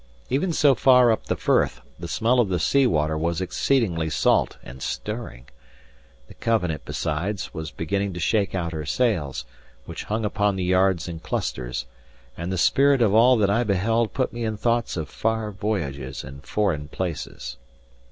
[0.31, 4.57] Even so far up the firth, the smell of the sea water was exceedingly salt
[4.63, 5.45] and stirring;
[6.27, 9.45] the Covenant, besides, was beginning to shake out her sails,
[9.85, 11.85] which hung upon the yards in clusters;
[12.35, 16.23] and the spirit of all that I beheld put me in thoughts of far voyages
[16.23, 17.57] and foreign places.